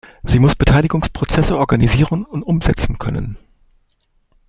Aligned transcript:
Sie 0.23 0.39
muss 0.39 0.55
Beteiligungsprozesse 0.55 1.55
organisieren 1.55 2.25
und 2.25 2.41
umsetzen 2.41 2.97
können. 2.97 3.37